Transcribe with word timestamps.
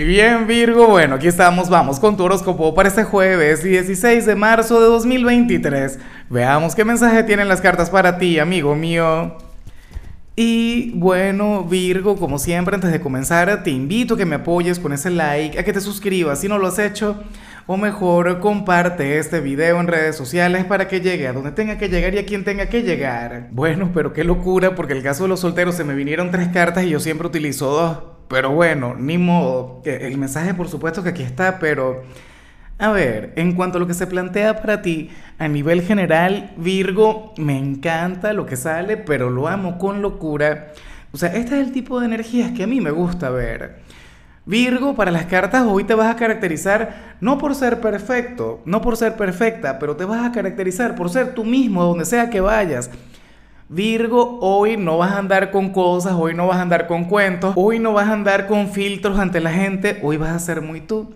Y 0.00 0.04
bien 0.04 0.46
Virgo, 0.46 0.86
bueno, 0.86 1.16
aquí 1.16 1.26
estamos, 1.26 1.68
vamos 1.68 2.00
con 2.00 2.16
tu 2.16 2.24
horóscopo 2.24 2.74
para 2.74 2.88
este 2.88 3.04
jueves 3.04 3.62
16 3.62 4.24
de 4.24 4.34
marzo 4.34 4.80
de 4.80 4.86
2023. 4.86 5.98
Veamos 6.30 6.74
qué 6.74 6.86
mensaje 6.86 7.22
tienen 7.24 7.48
las 7.48 7.60
cartas 7.60 7.90
para 7.90 8.16
ti, 8.16 8.38
amigo 8.38 8.74
mío. 8.74 9.36
Y 10.36 10.92
bueno, 10.92 11.64
Virgo, 11.64 12.16
como 12.16 12.38
siempre, 12.38 12.76
antes 12.76 12.92
de 12.92 13.02
comenzar, 13.02 13.62
te 13.62 13.68
invito 13.72 14.14
a 14.14 14.16
que 14.16 14.24
me 14.24 14.36
apoyes 14.36 14.78
con 14.78 14.94
ese 14.94 15.10
like, 15.10 15.58
a 15.58 15.64
que 15.64 15.72
te 15.74 15.82
suscribas 15.82 16.40
si 16.40 16.48
no 16.48 16.56
lo 16.56 16.68
has 16.68 16.78
hecho, 16.78 17.22
o 17.66 17.76
mejor, 17.76 18.40
comparte 18.40 19.18
este 19.18 19.40
video 19.40 19.80
en 19.80 19.86
redes 19.86 20.16
sociales 20.16 20.64
para 20.64 20.88
que 20.88 21.02
llegue 21.02 21.28
a 21.28 21.34
donde 21.34 21.52
tenga 21.52 21.76
que 21.76 21.90
llegar 21.90 22.14
y 22.14 22.18
a 22.20 22.24
quien 22.24 22.42
tenga 22.42 22.70
que 22.70 22.84
llegar. 22.84 23.48
Bueno, 23.50 23.90
pero 23.92 24.14
qué 24.14 24.24
locura, 24.24 24.74
porque 24.74 24.94
el 24.94 25.02
caso 25.02 25.24
de 25.24 25.28
los 25.28 25.40
solteros 25.40 25.74
se 25.74 25.84
me 25.84 25.92
vinieron 25.92 26.30
tres 26.30 26.48
cartas 26.48 26.84
y 26.84 26.88
yo 26.88 27.00
siempre 27.00 27.26
utilizo 27.26 27.66
dos. 27.66 28.09
Pero 28.30 28.50
bueno, 28.52 28.94
ni 28.96 29.18
modo. 29.18 29.82
El 29.84 30.16
mensaje 30.16 30.54
por 30.54 30.68
supuesto 30.68 31.02
que 31.02 31.08
aquí 31.10 31.22
está, 31.24 31.58
pero... 31.58 32.04
A 32.78 32.92
ver, 32.92 33.34
en 33.36 33.52
cuanto 33.52 33.76
a 33.76 33.80
lo 33.80 33.86
que 33.86 33.92
se 33.92 34.06
plantea 34.06 34.62
para 34.62 34.80
ti, 34.80 35.10
a 35.38 35.48
nivel 35.48 35.82
general, 35.82 36.52
Virgo, 36.56 37.34
me 37.36 37.58
encanta 37.58 38.32
lo 38.32 38.46
que 38.46 38.56
sale, 38.56 38.96
pero 38.96 39.28
lo 39.28 39.48
amo 39.48 39.76
con 39.76 40.00
locura. 40.00 40.72
O 41.12 41.18
sea, 41.18 41.30
este 41.34 41.60
es 41.60 41.66
el 41.66 41.72
tipo 41.72 42.00
de 42.00 42.06
energías 42.06 42.52
que 42.52 42.62
a 42.62 42.66
mí 42.66 42.80
me 42.80 42.90
gusta 42.90 43.28
ver. 43.28 43.80
Virgo, 44.46 44.94
para 44.94 45.10
las 45.10 45.26
cartas 45.26 45.66
hoy 45.66 45.84
te 45.84 45.94
vas 45.94 46.10
a 46.10 46.16
caracterizar 46.16 47.16
no 47.20 47.36
por 47.36 47.54
ser 47.54 47.80
perfecto, 47.80 48.62
no 48.64 48.80
por 48.80 48.96
ser 48.96 49.16
perfecta, 49.16 49.78
pero 49.78 49.96
te 49.96 50.06
vas 50.06 50.24
a 50.24 50.32
caracterizar 50.32 50.94
por 50.94 51.10
ser 51.10 51.34
tú 51.34 51.44
mismo 51.44 51.84
donde 51.84 52.06
sea 52.06 52.30
que 52.30 52.40
vayas. 52.40 52.90
Virgo, 53.72 54.40
hoy 54.40 54.76
no 54.76 54.98
vas 54.98 55.12
a 55.12 55.18
andar 55.18 55.52
con 55.52 55.70
cosas, 55.70 56.14
hoy 56.14 56.34
no 56.34 56.48
vas 56.48 56.56
a 56.56 56.62
andar 56.62 56.88
con 56.88 57.04
cuentos, 57.04 57.52
hoy 57.54 57.78
no 57.78 57.92
vas 57.92 58.08
a 58.08 58.14
andar 58.14 58.48
con 58.48 58.72
filtros 58.72 59.16
ante 59.16 59.38
la 59.38 59.52
gente, 59.52 60.00
hoy 60.02 60.16
vas 60.16 60.30
a 60.30 60.40
ser 60.40 60.60
muy 60.60 60.80
tú. 60.80 61.14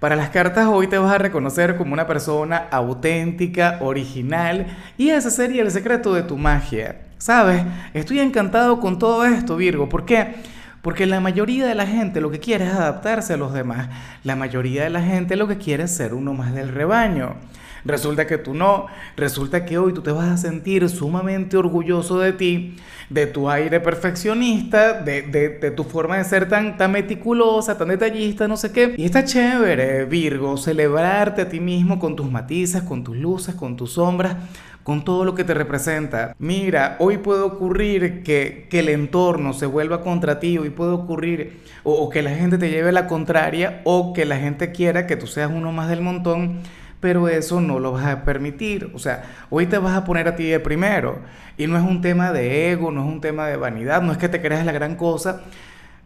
Para 0.00 0.14
las 0.14 0.28
cartas 0.28 0.66
hoy 0.66 0.86
te 0.86 0.98
vas 0.98 1.14
a 1.14 1.16
reconocer 1.16 1.78
como 1.78 1.94
una 1.94 2.06
persona 2.06 2.68
auténtica, 2.70 3.78
original, 3.80 4.66
y 4.98 5.08
ese 5.08 5.30
sería 5.30 5.62
el 5.62 5.70
secreto 5.70 6.12
de 6.12 6.24
tu 6.24 6.36
magia. 6.36 7.06
¿Sabes? 7.16 7.64
Estoy 7.94 8.20
encantado 8.20 8.80
con 8.80 8.98
todo 8.98 9.24
esto, 9.24 9.56
Virgo. 9.56 9.88
¿Por 9.88 10.04
qué? 10.04 10.34
Porque 10.82 11.06
la 11.06 11.20
mayoría 11.20 11.66
de 11.66 11.74
la 11.74 11.86
gente 11.86 12.20
lo 12.20 12.30
que 12.30 12.38
quiere 12.38 12.66
es 12.66 12.74
adaptarse 12.74 13.32
a 13.32 13.38
los 13.38 13.54
demás. 13.54 13.88
La 14.24 14.36
mayoría 14.36 14.84
de 14.84 14.90
la 14.90 15.00
gente 15.00 15.36
lo 15.36 15.48
que 15.48 15.56
quiere 15.56 15.84
es 15.84 15.96
ser 15.96 16.12
uno 16.12 16.34
más 16.34 16.52
del 16.52 16.68
rebaño. 16.68 17.36
Resulta 17.84 18.26
que 18.26 18.38
tú 18.38 18.54
no, 18.54 18.86
resulta 19.16 19.66
que 19.66 19.76
hoy 19.76 19.92
tú 19.92 20.00
te 20.00 20.10
vas 20.10 20.28
a 20.28 20.36
sentir 20.38 20.88
sumamente 20.88 21.56
orgulloso 21.56 22.18
de 22.18 22.32
ti, 22.32 22.76
de 23.10 23.26
tu 23.26 23.50
aire 23.50 23.78
perfeccionista, 23.80 25.02
de, 25.02 25.22
de, 25.22 25.70
tu 25.70 25.84
forma 25.84 26.16
de 26.16 26.24
ser 26.24 26.48
tan, 26.48 26.78
tan 26.78 26.92
meticulosa, 26.92 27.76
tan 27.76 27.88
detallista, 27.88 28.48
no 28.48 28.56
sé 28.56 28.72
qué. 28.72 28.94
Y 28.96 29.04
está 29.04 29.24
chévere, 29.24 30.06
Virgo, 30.06 30.56
celebrarte 30.56 31.42
a 31.42 31.48
ti 31.48 31.60
mismo 31.60 31.98
con 31.98 32.16
tus 32.16 32.30
matices, 32.30 32.82
con 32.82 33.04
tus 33.04 33.16
luces, 33.16 33.54
con 33.54 33.76
tus 33.76 33.92
sombras 33.92 34.36
con 34.84 35.02
todo 35.02 35.24
lo 35.24 35.34
que 35.34 35.44
te 35.44 35.54
representa. 35.54 36.36
Mira, 36.38 36.96
hoy 37.00 37.16
puede 37.16 37.40
ocurrir 37.40 38.22
que, 38.22 38.66
que 38.68 38.80
el 38.80 38.90
entorno 38.90 39.54
se 39.54 39.64
vuelva 39.64 40.02
contra 40.02 40.38
ti, 40.38 40.58
hoy 40.58 40.68
puede 40.68 40.92
ocurrir 40.92 41.62
o, 41.84 41.94
o, 41.94 42.10
que 42.10 42.20
la 42.20 42.30
gente 42.30 42.58
te 42.58 42.68
lleve 42.68 42.92
la 42.92 43.06
contraria 43.06 43.80
o 43.84 44.12
que 44.12 44.26
la 44.26 44.36
gente 44.36 44.72
quiera 44.72 45.06
que 45.06 45.16
tú 45.16 45.26
seas 45.26 45.50
uno 45.50 45.72
más 45.72 45.88
del 45.88 46.02
montón 46.02 46.60
pero 47.04 47.28
eso 47.28 47.60
no 47.60 47.80
lo 47.80 47.92
vas 47.92 48.06
a 48.06 48.24
permitir. 48.24 48.90
O 48.94 48.98
sea, 48.98 49.24
hoy 49.50 49.66
te 49.66 49.76
vas 49.76 49.94
a 49.94 50.06
poner 50.06 50.26
a 50.26 50.36
ti 50.36 50.44
de 50.44 50.58
primero. 50.58 51.18
Y 51.58 51.66
no 51.66 51.76
es 51.76 51.82
un 51.82 52.00
tema 52.00 52.32
de 52.32 52.72
ego, 52.72 52.90
no 52.90 53.06
es 53.06 53.12
un 53.12 53.20
tema 53.20 53.46
de 53.46 53.58
vanidad, 53.58 54.00
no 54.00 54.10
es 54.10 54.16
que 54.16 54.30
te 54.30 54.40
creas 54.40 54.64
la 54.64 54.72
gran 54.72 54.96
cosa. 54.96 55.42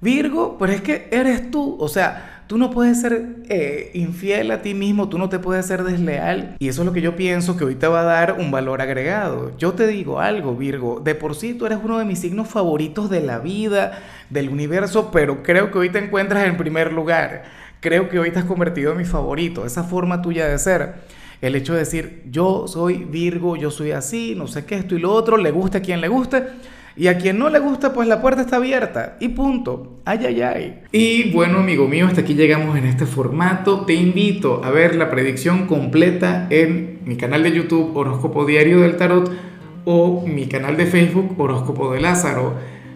Virgo, 0.01 0.57
pero 0.59 0.73
es 0.73 0.81
que 0.81 1.07
eres 1.13 1.53
tú. 1.53 1.77
O 1.79 1.87
sea, 1.87 2.43
tú 2.49 2.59
no 2.59 2.73
puedes 2.73 3.01
ser 3.01 3.37
eh, 3.49 3.93
infiel 3.95 4.51
a 4.51 4.61
ti 4.61 4.75
mismo, 4.75 5.09
tú 5.09 5.19
no 5.19 5.29
te 5.29 5.39
puedes 5.39 5.67
ser 5.67 5.85
desleal. 5.85 6.57
Y 6.59 6.67
eso 6.67 6.83
es 6.83 6.87
lo 6.87 6.93
que 6.93 7.01
yo 7.01 7.15
pienso 7.15 7.57
que 7.57 7.63
hoy 7.63 7.77
te 7.77 7.87
va 7.87 8.01
a 8.01 8.05
dar 8.05 8.33
un 8.41 8.51
valor 8.51 8.83
agregado. 8.83 9.57
Yo 9.57 9.75
te 9.75 9.87
digo 9.87 10.19
algo, 10.19 10.57
Virgo, 10.57 10.99
de 10.99 11.15
por 11.15 11.37
sí 11.37 11.55
tú 11.55 11.67
eres 11.67 11.79
uno 11.81 12.01
de 12.01 12.07
mis 12.07 12.19
signos 12.19 12.49
favoritos 12.49 13.09
de 13.09 13.21
la 13.21 13.39
vida, 13.39 14.01
del 14.31 14.49
universo, 14.49 15.13
pero 15.13 15.45
creo 15.45 15.71
que 15.71 15.79
hoy 15.79 15.91
te 15.91 16.01
encuentras 16.01 16.45
en 16.45 16.57
primer 16.57 16.93
lugar 16.93 17.45
creo 17.81 18.09
que 18.09 18.19
hoy 18.19 18.31
te 18.31 18.39
has 18.39 18.45
convertido 18.45 18.93
en 18.93 18.99
mi 18.99 19.05
favorito, 19.05 19.65
esa 19.65 19.85
forma 19.85 20.23
tuya 20.23 20.47
de 20.47 20.59
ser. 20.59 20.95
El 21.41 21.55
hecho 21.55 21.73
de 21.73 21.81
decir, 21.81 22.23
yo 22.31 22.67
soy 22.67 23.05
Virgo, 23.05 23.57
yo 23.57 23.71
soy 23.71 23.93
así, 23.93 24.35
no 24.37 24.49
sé 24.49 24.65
qué, 24.65 24.77
esto 24.77 24.97
y 24.97 24.99
lo 24.99 25.13
otro, 25.13 25.37
le 25.37 25.53
gusta 25.53 25.79
a 25.79 25.83
quien 25.83 26.01
le 26.01 26.09
guste. 26.09 26.43
Y 26.97 27.07
a 27.07 27.17
quien 27.17 27.39
no 27.39 27.49
le 27.49 27.61
gusta, 27.61 27.93
pues 27.93 28.09
la 28.09 28.21
puerta 28.21 28.41
está 28.41 28.57
abierta. 28.57 29.17
Y 29.21 29.29
punto. 29.29 30.01
Ay, 30.05 30.19
ay, 30.27 30.43
ay. 30.43 30.81
Y 30.91 31.31
bueno, 31.31 31.59
amigo 31.59 31.87
mío, 31.87 32.09
hasta 32.09 32.23
aquí 32.23 32.35
llegamos 32.35 32.77
en 32.77 32.87
este 32.87 33.07
formato. 33.07 33.83
Te 33.83 33.95
invito 33.95 34.65
a 34.65 34.73
ver 34.73 34.97
la 34.97 35.09
predicción 35.09 35.69
completa 35.69 36.49
en 36.51 36.99
mi 37.05 37.17
canal 37.17 37.45
de 37.45 37.53
YouTube 37.53 37.97
Horóscopo 37.97 38.45
Diario 38.45 38.81
del 38.81 38.97
Tarot 38.97 39.31
o 39.85 40.27
mi 40.27 40.49
canal 40.49 40.77
de 40.77 40.87
Facebook 40.87 41.41
Horóscopo 41.41 41.93
de 41.93 42.01
Lázaro. 42.01 42.55